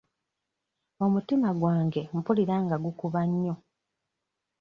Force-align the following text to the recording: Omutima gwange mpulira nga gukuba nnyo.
Omutima 1.05 1.49
gwange 1.59 2.01
mpulira 2.17 2.55
nga 2.63 2.75
gukuba 2.83 3.21
nnyo. 3.29 3.55